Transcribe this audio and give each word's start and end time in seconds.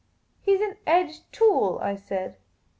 "He 0.41 0.57
's 0.57 0.61
an 0.61 0.77
edged 0.87 1.31
tool," 1.31 1.77
I 1.79 1.93
said. 1.93 2.37